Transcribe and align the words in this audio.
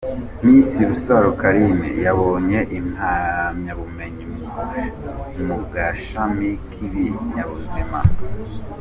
Miss 0.43 0.71
Rusaro 0.89 1.31
Carine: 1.39 1.87
yabonye 2.05 2.59
impamyabumenyi 2.79 4.23
mu 5.45 5.57
gashami 5.73 6.49
k’ibinyabuzima. 6.69 7.99